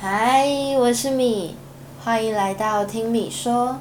[0.00, 0.46] 嗨，
[0.78, 1.56] 我是米，
[2.04, 3.78] 欢迎来到听米说。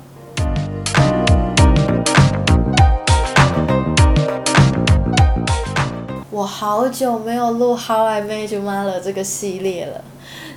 [6.32, 10.04] 我好久没有录《How I Met Your Mother》这个系列了，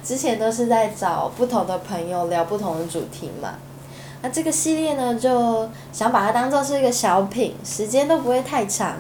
[0.03, 3.51] 之前都是在找不同的朋友聊不同的主题嘛。
[4.23, 8.97] 那这个系列呢，就想把它当做是一个小品，时间都不会太长，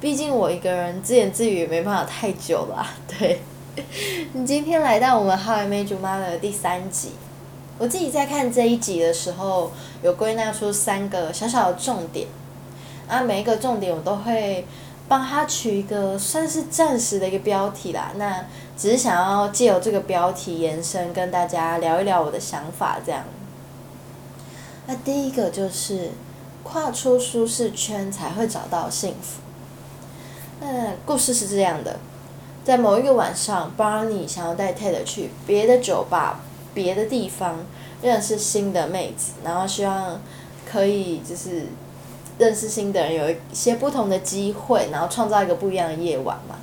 [0.00, 2.86] 毕竟我一个人自言自语也没办法太久了。
[3.18, 3.40] 对，
[4.32, 7.10] 你今天来到我们《How I Met Your Mother》的第三集，
[7.78, 9.70] 我自己在看这一集的时候，
[10.02, 12.26] 有归纳出三个小小的重点，
[13.06, 14.66] 啊，每一个重点我都会
[15.08, 18.12] 帮他取一个算是暂时的一个标题啦。
[18.16, 18.46] 那
[18.76, 23.24] 只是想要借由这个标题延伸，跟大家聊一聊我的想法，这样。
[24.86, 26.12] 那第一个就是
[26.62, 29.42] 跨出舒适圈才会找到幸福。
[30.60, 31.98] 那故事是这样的，
[32.66, 36.40] 在某一个晚上，Barney 想要带 Ted 去别的酒吧、
[36.74, 37.58] 别的地方
[38.02, 40.20] 认识新的妹子，然后希望
[40.68, 41.66] 可以就是
[42.38, 46.56] 认识新的人，有一些不同的机会，然后创造一个不一样的夜晚嘛。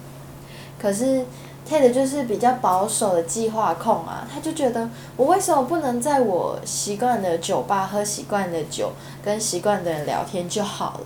[0.77, 1.23] 可是。
[1.65, 8.91] Ted 就是比较保守的计划控啊，他就觉得我为什么不能在我习惯的酒吧喝习惯的酒，
[9.23, 10.99] 跟习惯的人聊天就好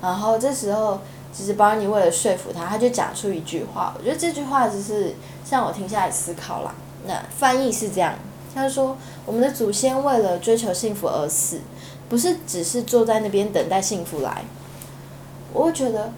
[0.00, 1.00] 然后这时候，
[1.32, 5.14] 其实 Barney 为了说服他，他就讲出一句话，我觉得这句话只是
[5.50, 6.74] 让我停下来思考啦。
[7.06, 8.14] 那翻译是这样，
[8.54, 11.60] 他说：我们的祖先为了追求幸福而死，
[12.08, 14.44] 不是只是坐在那边等待幸福来。
[15.52, 16.12] 我会觉得，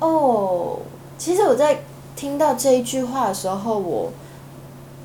[0.00, 0.78] 哦，
[1.16, 1.80] 其实我在。
[2.18, 4.10] 听到这一句话的时候，我，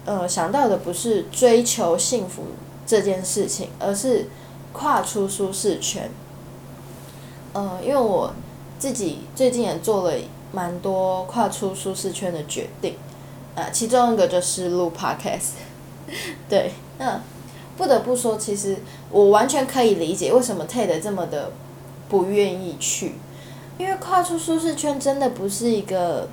[0.03, 2.45] 呃，想到的不是追求幸福
[2.87, 4.29] 这件事情，而是
[4.71, 6.09] 跨出舒适圈。
[7.53, 8.33] 呃，因为我
[8.83, 10.17] 自己最近也做了
[10.51, 12.95] 蛮多跨出舒适圈的决定，
[13.55, 15.51] 啊，其中一个就是录 podcast。
[16.49, 17.21] 对，那
[17.77, 21.53] 不得不说，其实我完全可以理解为什么 Ted 这么的
[22.09, 23.13] 不愿意去，
[23.77, 26.27] 因为跨出舒适圈真的不是一个。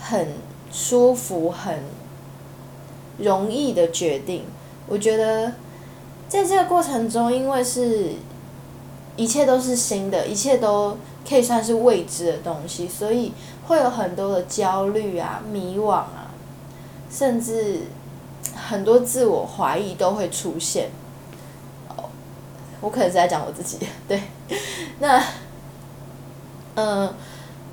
[0.00, 0.28] 很
[0.70, 1.80] 舒服、很
[3.18, 4.44] 容易的决定。
[4.86, 5.54] 我觉得，
[6.28, 8.12] 在这个过程中，因为是
[9.16, 10.96] 一切都是新的，一切都
[11.28, 13.32] 可以算是未知的东西，所以
[13.66, 16.30] 会有很多的焦虑啊、迷惘啊，
[17.10, 17.82] 甚至
[18.54, 20.90] 很多自我怀疑都会出现。
[22.80, 24.22] 我可能是在讲我自己，对，
[25.00, 25.22] 那，
[26.76, 27.14] 嗯。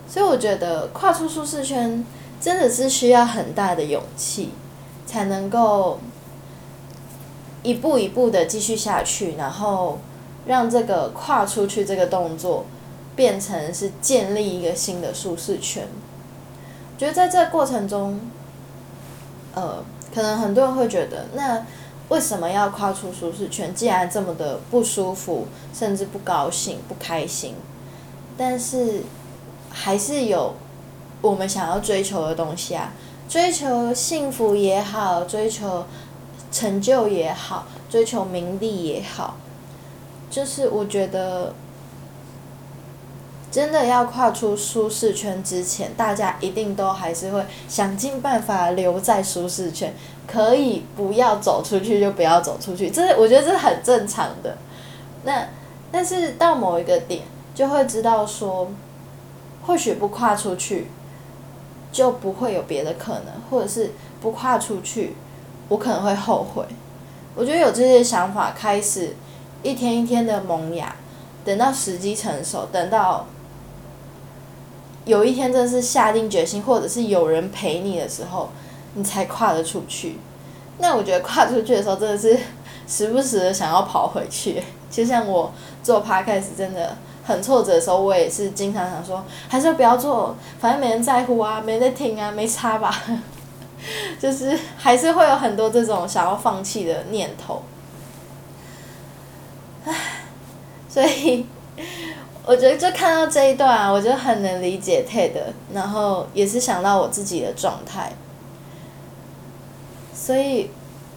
[0.07, 2.05] 所以我觉得跨出舒适圈
[2.39, 4.51] 真的是需要很大的勇气，
[5.05, 5.99] 才能够
[7.63, 9.97] 一步一步的继续下去，然后
[10.45, 12.65] 让这个跨出去这个动作
[13.15, 15.87] 变成是建立一个新的舒适圈。
[16.97, 18.19] 觉得在这个过程中，
[19.53, 19.83] 呃，
[20.13, 21.65] 可能很多人会觉得，那
[22.09, 23.73] 为什么要跨出舒适圈？
[23.73, 27.55] 既然这么的不舒服，甚至不高兴、不开心，
[28.37, 29.03] 但是。
[29.77, 30.53] 还是有
[31.21, 32.93] 我们想要追求的东西啊，
[33.27, 35.85] 追求幸福也好，追求
[36.49, 39.35] 成就也好，追求名利也好，
[40.29, 41.53] 就是我觉得
[43.55, 49.93] 真的要跨出舒适圈之前，大家一定都还是会想尽办法留在舒适圈，
[50.27, 54.57] 可以不要走出去就不要走出去，这我觉得这是很正常的。
[55.23, 55.47] 那
[55.89, 57.21] 但是到某一个点，
[57.53, 58.69] 就会知道说。
[59.65, 60.85] 或许不跨出去，
[61.91, 65.15] 就不会有别的可能，或者是不跨出去，
[65.69, 66.63] 我可能会后悔。
[67.33, 69.15] 我觉得有这些想法，开始
[69.63, 70.95] 一天一天的萌芽，
[71.43, 73.25] 等到时机成熟，等到
[75.05, 78.49] 有一天真的是下定决心，或者是有人陪你的时候，
[78.95, 80.19] 你才跨得出去。
[80.79, 82.37] 那我觉得跨出去的时候，真的是
[82.87, 84.61] 时不时的想要跑回去。
[84.91, 85.51] 就像我
[85.81, 86.97] 做 podcast 真的。
[87.27, 92.95] 很挫折的时候，我也是经常想说，还是不要做，反正没人在乎啊，没人在听啊，没差吧。
[94.21, 97.63] 就是还是会有很多这种想要放弃的念头。
[99.85, 99.91] 唉，
[100.87, 101.47] 所以
[102.45, 105.31] 我觉得就看到这一段，啊我就很能理解 Ted，
[105.73, 108.13] 然后也是想到我自己的状态。
[110.13, 110.69] 所以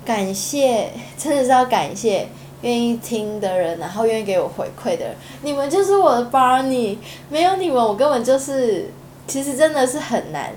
[0.05, 2.29] 感谢，真的是要感谢。
[2.63, 6.99] 愿意听的人，然后愿意给我回馈的人，你们就是我的 Barney，
[7.29, 8.91] 没有你们，我根本就是，
[9.29, 10.53] 其实真的是很难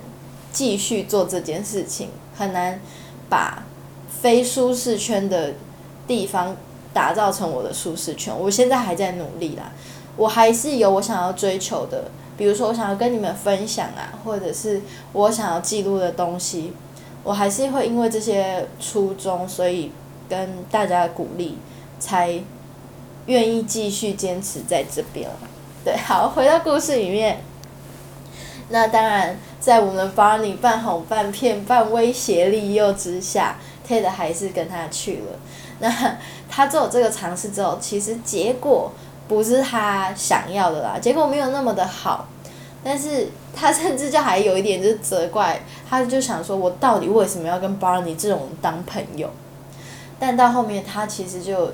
[0.51, 2.79] 继续做这件事情，很难
[3.29, 3.63] 把
[4.09, 5.53] 非舒适圈的
[6.07, 6.57] 地方
[6.91, 8.33] 打造成我的舒适圈。
[8.35, 9.71] 我现在还在努力啦，
[10.17, 12.05] 我还是有我想要追求的，
[12.37, 14.81] 比如说我想要跟你们分享啊，或者是
[15.13, 16.73] 我想要记录的东西，
[17.23, 19.91] 我还是会因为这些初衷，所以
[20.29, 21.57] 跟大家鼓励，
[21.99, 22.39] 才
[23.27, 25.29] 愿意继续坚持在这边。
[25.83, 27.41] 对，好，回到故事里面。
[28.69, 35.39] 那当然，在我们 Barney 半哄半骗、半威胁利诱之下，Ted 还是跟他去了。
[35.79, 36.17] 那
[36.49, 38.91] 他做这个尝试之后，其实结果
[39.31, 42.27] 不是他想要的啦，结果没有那么的好。
[42.83, 49.29] 但是他甚至就还有一点就是责怪，他就想说：“我到底为什么要跟 Barney 这种人当朋友？”
[50.19, 51.71] 但到后面，他其实就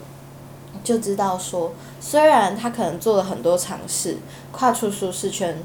[0.83, 4.18] 就知道说，虽然他可能做了很多尝试，
[4.51, 5.57] 跨出舒适圈。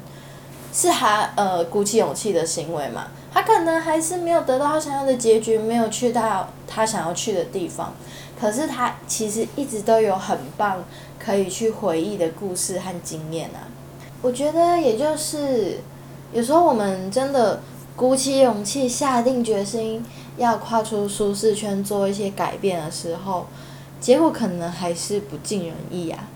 [0.74, 3.08] 是他呃鼓起勇气的行为嘛？
[3.30, 7.92] 他可能还是没有得到他想要的结局，没有去到他想要去的地方。
[8.42, 10.82] 可是他其实一直都有很棒
[11.16, 13.70] 可以去回忆的故事和经验啊。
[14.20, 15.78] 我觉得也就是
[16.32, 17.60] 有时候我们真的
[17.94, 20.04] 鼓起勇气、下定决心
[20.36, 23.46] 要跨出舒适圈做一些改变的时候，
[24.00, 26.26] 结果可能还是不尽人意啊。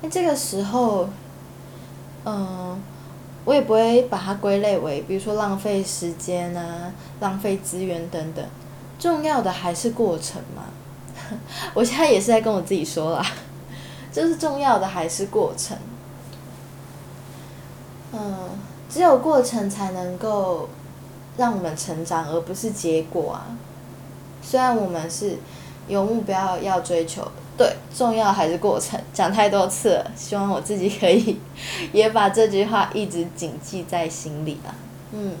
[0.00, 1.10] 那这个时候。
[2.22, 2.78] 嗯，
[3.46, 8.44] 我也不会把它归类为，比如说浪费时间啊、浪费资源等等。
[9.00, 10.62] 重要的还是过程嘛。
[11.74, 13.26] 我现在也是在跟我自己说啦，
[14.12, 15.76] 就是重要的还是过程。
[18.12, 18.50] 嗯，
[18.88, 20.68] 只有过程才能够
[21.36, 23.46] 让我们成长，而不是结果啊。
[24.42, 25.38] 虽然我们是
[25.88, 27.26] 有目标要追求。
[27.56, 31.38] 对，重要还是过程，讲太多次了，希望我自己可以
[31.92, 34.74] 也把这句话一直谨记在心里啊。
[35.12, 35.34] 嗯，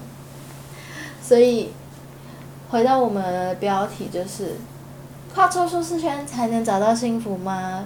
[1.22, 1.70] 所以
[2.70, 4.54] 回到我们的标题，就是
[5.34, 7.84] 跨出舒适圈才能找到幸福吗？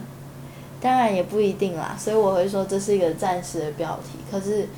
[0.80, 4.18] 当然也不一定啦，所以我会说这是一个暂时的标题。
[4.30, 4.68] 可是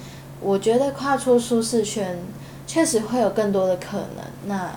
[0.41, 2.19] 我觉得跨出舒适圈
[2.67, 4.25] 确实会有更多的可能。
[4.45, 4.71] 那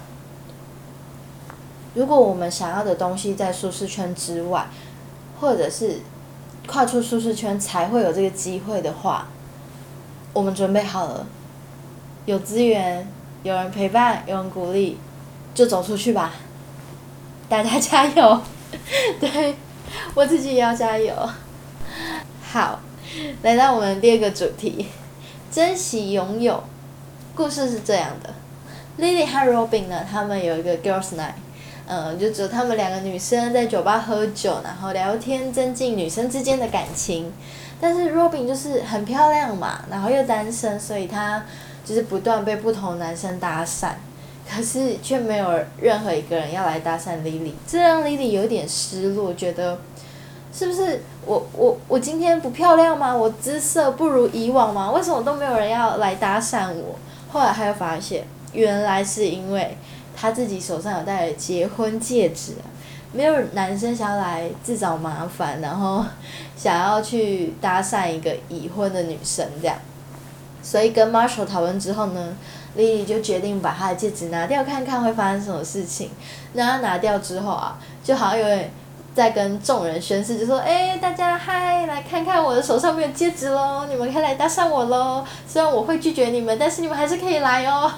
[1.94, 4.66] 如果我们想要的东西在舒适圈之外，
[5.40, 6.00] 或者是
[6.68, 9.28] 跨出舒适圈才会有这个机会的话，
[10.34, 11.28] 我们准备好了，
[12.26, 13.08] 有资源，
[13.44, 14.98] 有人陪伴，有人鼓励，
[15.54, 16.34] 就走出去吧！
[17.48, 18.42] 大家加油！
[19.20, 19.56] 对，
[20.14, 21.14] 我自己也要加油。
[22.42, 22.80] 好，
[23.42, 24.88] 来到我们第二个主题，
[25.52, 26.64] 珍惜拥有。
[27.36, 28.34] 故事是这样的
[29.00, 31.34] ，Lily 和 Robin 呢，他们有一个 Girls Night。
[31.92, 37.34] 嗯，就只有他们两个女生在酒吧喝酒，然后聊天，增进女生之间的感情。
[37.82, 41.44] 但是 Robin 就是很漂亮嘛，然后又单身，所以她
[41.84, 43.94] 就是不断被不同男生搭讪，
[44.50, 49.78] 可是却没有任何一个人要来搭讪 Lily，这让 Lily 有点失落，觉得
[50.54, 53.16] 是不是我我我今天不漂亮吗？
[53.16, 54.92] 我姿色不如以往吗？
[54.92, 56.96] 为什么都没有人要来搭讪我？
[57.32, 58.24] 后来他又发现，
[58.54, 59.78] 原来是因为。
[60.22, 62.52] 他自己手上有戴结婚戒指，
[63.14, 66.04] 没有男生想要来自找麻烦，然后
[66.58, 69.78] 想要去搭讪一个已婚的女生这样，
[70.62, 72.36] 所以跟 Marshall 讨论之后呢
[72.80, 76.10] 莉莉就决定把她的戒指拿掉看看会发生什么事情。
[76.54, 78.72] 那她拿掉之后啊，就好像有点
[79.14, 85.26] 在跟众人宣誓，就说：“哎，大家嗨，来看看我的手上没有戒指喽，你们可以来搭讪我喽。
[85.48, 87.92] 虽然我会拒绝你们，但是你们还是可以来哦。”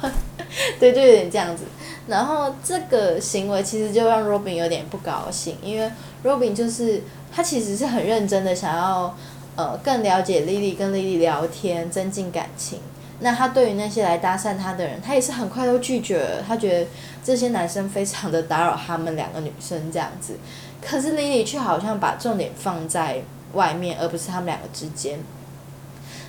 [0.79, 1.63] 对，就有点这样子。
[2.07, 5.89] 然后这个行为其实就让 Robin 有点不高兴，因为
[6.25, 7.01] Robin 就是
[7.31, 9.15] 他其实是很认真的想要，
[9.55, 12.79] 呃，更了解 Lily，跟 Lily 聊天，增进感情。
[13.23, 16.43] 那他对于那些来搭讪他的人，他也是很快都拒绝了。
[16.45, 16.87] 他觉得
[17.23, 20.37] 这些男生非常的打扰他们两个女生这样子。
[20.81, 23.21] 可是 Lily 却好像把重点放在
[23.53, 25.19] 外面，而不是他们两个之间。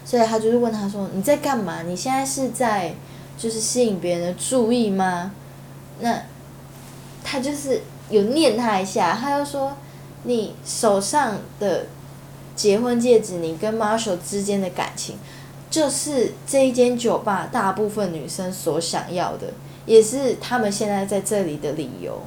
[0.05, 1.83] 所以他就是问他说：“你在干嘛？
[1.83, 2.95] 你现在是在
[3.39, 5.33] 就是吸引别人的注意吗？”
[6.01, 6.23] 那，
[7.25, 7.81] 他就是
[8.11, 9.77] 有念他一下，他就说
[10.25, 11.87] ：“你手上的
[12.55, 15.17] 结婚戒指，你跟 Marshall 之间的感情，
[15.73, 19.49] 就是这一间酒吧大部分女生所想要的，
[19.87, 22.21] 也是他们现在在这里的理由。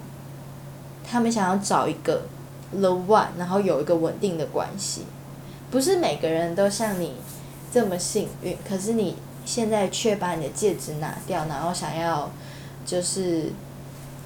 [1.10, 2.24] 他们想要找一个
[2.72, 5.04] the one，然后有一个稳定的关系。
[5.72, 7.14] 不是每个人都像你
[7.72, 12.32] 这么幸运，可是你现在却把你的戒指拿掉，然后想要
[12.86, 13.54] 就是。”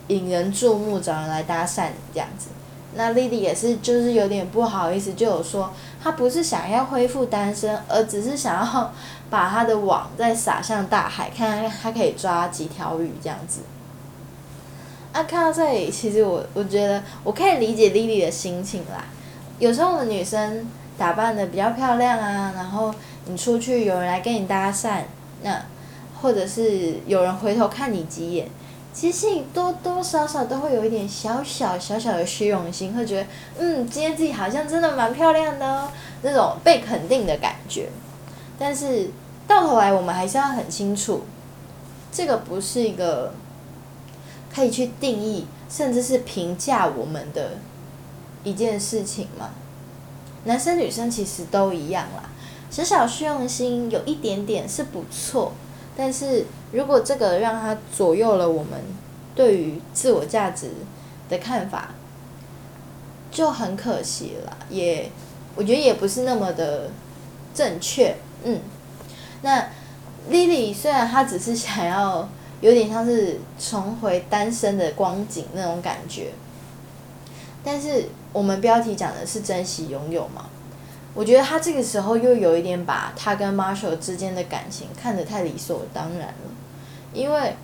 [0.10, 2.48] 引人注目，找人来搭讪这样子，
[2.96, 8.94] 那莉莉也是，就是有点不好意思，就有说，他不是想要恢复单身，而只是想要
[9.30, 13.62] 把他的网再撒向大海，看看他可以抓几条鱼这样子。
[15.12, 19.04] 啊，看到这里，其实我我觉得我可以理解莉莉的心情啦。
[19.58, 20.66] 有时候我们女生
[20.98, 22.94] 打扮的比较漂亮啊，然后
[23.26, 25.02] 你出去有人来跟你搭讪，
[25.42, 25.60] 那
[26.22, 28.48] 或者是有人回头看你几眼，
[28.92, 33.28] 其实你多多少少都会有一点小小小小的虚荣心，会觉得
[33.58, 35.92] 嗯，今天自己好像真的蛮漂亮的哦，
[36.24, 37.90] 那种被肯定的感觉。
[38.58, 39.10] 但是
[39.48, 41.22] 到头来，我们还是要很清楚，
[42.12, 43.34] 这个不是一个
[44.54, 47.58] 可以去定义，甚至是评价我们的
[48.44, 49.52] 一件事情嘛。
[50.46, 52.24] 男生女生其实都一样啦，
[52.70, 55.54] 小小虚荣心有一点点是不错，
[56.00, 58.82] 但是如果这个让他左右了我们
[59.36, 60.72] 对于自我价值
[61.28, 61.90] 的看法，
[63.30, 64.58] 就很可惜了。
[64.70, 65.12] 也
[65.58, 66.90] 我觉得也不是那么的
[67.54, 68.16] 正确，
[68.46, 68.62] 嗯。
[69.42, 69.68] 那
[70.32, 72.30] Lily 虽然她只是想要
[72.62, 76.32] 有点像是重回单身的光景那种感觉，
[77.62, 78.06] 但是。
[78.32, 80.46] 我们标题讲的是珍惜拥有嘛？
[81.14, 86.34] 我觉得他这个时候又有一点把他跟 Marshall 之间的感情看得太理所当然了，
[87.14, 87.56] 因为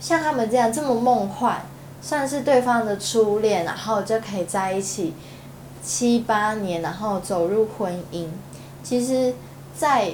[0.00, 1.62] 像他们这样这么梦幻，
[2.00, 5.14] 算是对方的初恋，然后就可以在一起
[5.82, 8.26] 七八年，然后走入婚姻，
[8.82, 9.34] 其实，
[9.76, 10.12] 在。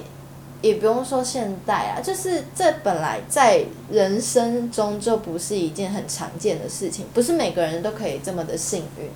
[0.60, 9.08] 也不用说现代啊，就是这本来在人生中就不是一件很常见的事情，不是每个人都可以这么的幸运。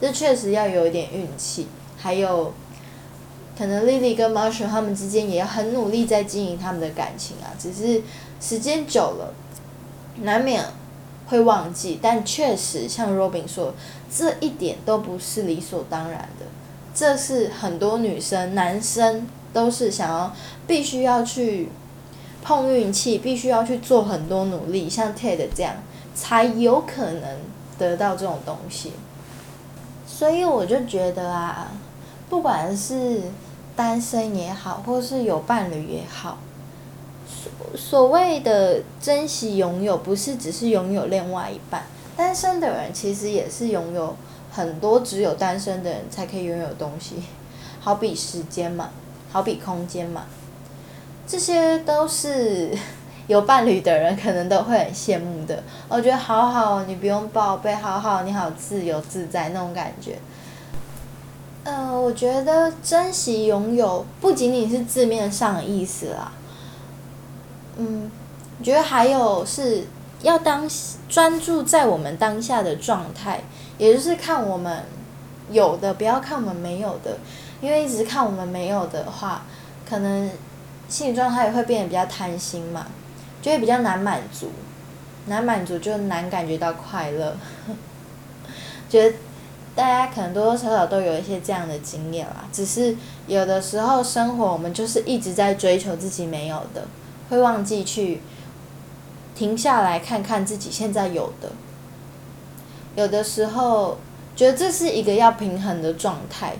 [0.00, 1.68] 这确实要有一点运气，
[2.00, 2.52] 还有
[3.56, 7.52] 可能 Lily 跟 Marshall 他们之间也很努力在经营他们的感情啊。
[7.58, 8.02] 只是
[8.40, 9.34] 时间久了，
[10.22, 10.64] 难免
[11.28, 11.98] 会忘记。
[12.00, 13.74] 但确实像 Robin 说，
[14.10, 16.46] 这一点都不是理所当然的。
[16.94, 20.34] 这是很多女生、男生都是想要
[20.66, 21.68] 必须要去
[22.42, 25.74] 碰运气，必须要去做很多努力，像 Ted 这样，
[26.14, 27.38] 才有可能
[27.78, 28.92] 得到这种东西。
[30.06, 31.70] 所以我就觉得啊，
[32.30, 33.20] 不管是
[33.76, 36.38] 单身也好，或是有伴侣也好，
[37.26, 41.82] 所所谓的珍惜拥有，不是只是拥有另外一半。
[42.16, 44.16] 单身的人其实也是拥有
[44.50, 47.16] 很多只有单身的人才可以拥有东西，
[47.80, 48.90] 好比时间嘛，
[49.30, 50.24] 好比空间嘛，
[51.26, 52.70] 这些都是。
[53.30, 60.18] 有伴侣的人可能都会很羡慕的，我觉得好好，你不用报备，好好，你好自由自在那种感觉。
[61.64, 66.32] 呃，我觉得珍惜拥有不仅仅是字面上的意思啦，
[67.76, 68.10] 嗯，
[68.62, 69.86] 觉得还有是
[70.22, 70.68] 要当
[71.08, 73.42] 专注在我们当下的状态，
[73.78, 74.84] 也就是看我们
[75.50, 77.18] 有的，不要看我们没有的，
[77.60, 79.42] 因为一直看我们没有的话，
[79.88, 80.30] 可能
[80.88, 82.86] 心理状态也会变得比较贪心嘛。
[83.42, 84.50] 就会比较难满足，
[85.24, 87.34] 难满足就难感觉到快乐。
[88.86, 89.16] 觉得
[89.80, 92.94] 大家可能多多少少都有一些这样的经验啦，只是
[93.26, 96.86] 有的时候生活我们就是一直在追求自己没有的，
[97.30, 98.20] 会忘记去
[99.34, 101.52] 停下来看看自己现在有的。
[102.94, 103.96] 有的时候
[104.36, 106.56] 觉得这是一个要平衡的状态，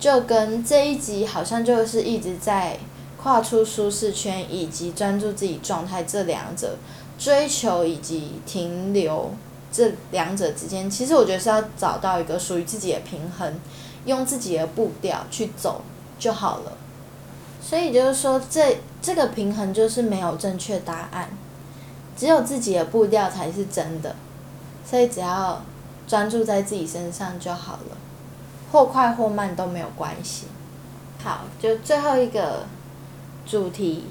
[0.00, 2.76] 就跟这一集好像就是一直在。
[3.20, 6.76] 跨出舒适圈以及专注自己状态这两者，
[7.18, 9.32] 追求以及停留
[9.72, 13.60] 这两者之间，其实我觉得是要找到一个属于自己的平衡，
[14.04, 15.82] 用自己的步调去走
[16.18, 16.72] 就好了。
[17.60, 21.30] 所以就是说，这这个平衡就是没有正确答案，
[22.16, 24.16] 只有自己的步调才是真的。
[24.84, 25.62] 所以只要
[26.06, 27.96] 专注在自己身上就好了，
[28.72, 30.46] 或快或慢都没有关系。
[31.22, 32.66] 好，就最后一个。
[33.50, 34.04] 主题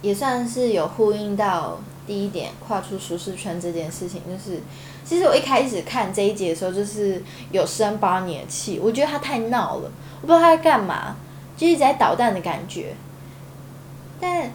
[0.00, 1.78] 也算是有呼应到
[2.10, 4.20] 第一点，跨出舒适圈这件事情。
[4.26, 4.60] 就是，
[5.04, 9.88] 其实我一开始看这一集的时候，就是有生把你的气，我觉得他太闹了，
[10.20, 11.14] 我不知道他在干嘛，
[11.56, 12.96] 就一直在捣蛋的感觉。
[14.20, 14.50] 但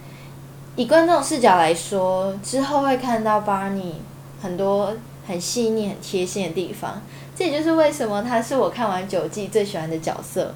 [0.76, 3.94] 以观众视角来说，之后会看到 Barney
[4.42, 4.94] 很多
[5.26, 7.02] 很细腻、很贴心的地方。
[7.38, 10.54] 这也就是为什么他是我看完九季最喜欢的角色。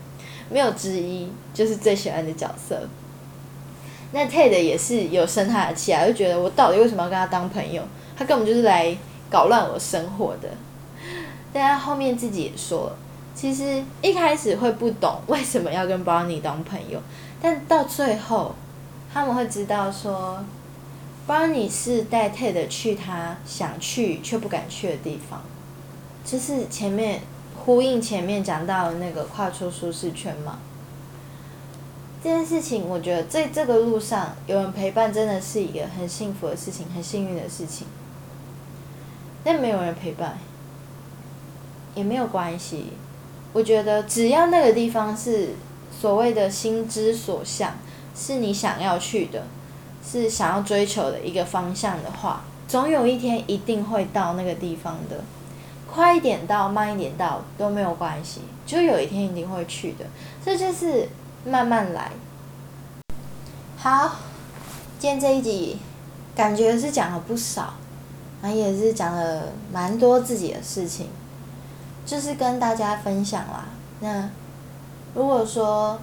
[0.49, 2.89] 没有之一，就是最喜欢的角色。
[4.11, 7.81] 那 Ted 也是有生他的气啊，就觉得我到底为什么要跟他当朋友？
[8.17, 8.95] 他根本就是来
[9.29, 10.49] 搞乱我生活的。
[11.53, 12.95] 但他后面自己也说了，
[13.33, 16.99] 其实一开始会不懂为什么要跟 Bonnie 当朋友，
[17.41, 18.55] 但到最后
[19.13, 20.43] 他们会知道说
[21.27, 25.41] ，Bonnie 是带 Ted 去他想去却不敢去的地方，
[26.23, 27.21] 就是前面。
[27.65, 30.57] 呼应前面讲到的那个跨出舒适圈嘛，
[32.21, 37.87] 这件事情我觉得在这个路上有人陪伴真的是一个很幸福的事情，很幸运的事情。
[39.43, 40.37] 但没有人陪伴
[41.95, 42.87] 也没有关系，
[43.53, 45.55] 我觉得只要那个地方是
[45.97, 47.73] 所谓的心之所向，
[48.13, 49.43] 是你想要去的，
[50.05, 55.23] 是想要追求的一个方向的话，总有一天一定会到那个地方的。
[55.91, 60.05] 快一点到，慢一点到都没有关系，就有一天一定会去的。
[60.45, 61.09] 这就是
[61.45, 62.11] 慢慢来。
[63.77, 64.15] 好，
[64.99, 65.79] 今天这一集
[66.35, 67.73] 感觉是讲了不少，
[68.41, 71.07] 然后也是讲了蛮多自己的事情，
[72.05, 73.65] 就是跟大家分享啦。
[74.01, 74.29] 那
[75.15, 75.97] 如果说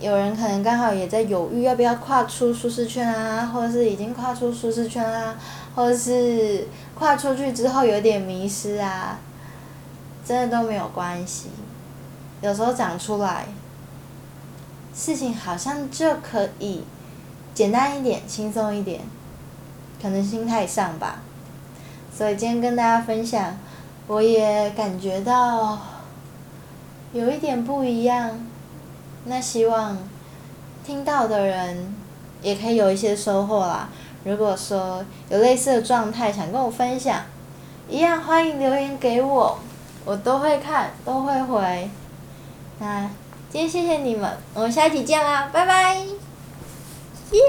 [0.00, 5.36] 有人可能刚好也在犹豫要不要跨出舒适圈啊，或者是已经跨出舒适圈啊，
[5.76, 9.18] 或者是跨出去之后有点迷失啊，
[10.24, 11.50] 真的都没有关系。
[12.42, 13.46] 有时候讲出来，
[14.94, 16.84] 事情好像就可以
[17.52, 19.00] 简单一点、轻松一点，
[20.00, 21.18] 可能心态上吧。
[22.16, 23.58] 所以今天跟大家分享，
[24.06, 25.78] 我也感觉到
[27.12, 28.38] 有一点不一样。
[29.24, 29.98] 那希望
[30.84, 31.94] 听到的人
[32.42, 33.88] 也可以有一些收获啦。
[34.22, 37.22] 如果说有类似的状态想跟我分享，
[37.88, 39.58] 一样欢迎留言给我，
[40.04, 41.90] 我都会看，都会回。
[42.78, 43.10] 那
[43.54, 45.94] 今天谢谢你们我们下期见啦拜拜。
[47.30, 47.40] 耶。